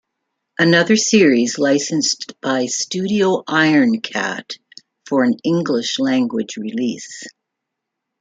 [0.57, 4.57] Another series licensed by Studio Ironcat
[5.05, 7.25] for an English-language release.